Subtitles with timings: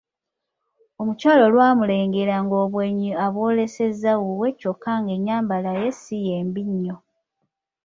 [1.01, 6.97] Omukyala olwamulengera ng'obwenyi abwolesezza wuwe kyokka ng'ennyambala ye si ye mbi nnyo.